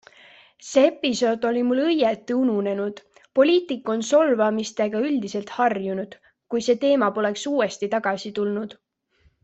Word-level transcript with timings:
See 0.67 0.83
episood 0.91 1.43
oli 1.49 1.61
mul 1.71 1.81
õieti 1.83 2.37
ununenud- 2.45 3.03
poliitik 3.39 3.93
on 3.95 4.01
solvamistega 4.09 5.05
üldiselt 5.11 5.55
harjunud-, 5.59 6.19
kui 6.55 6.67
see 6.69 6.81
teema 6.87 7.15
poleks 7.19 7.47
uuesti 7.55 7.93
tagasi 7.97 8.35
tulnud. 8.41 8.79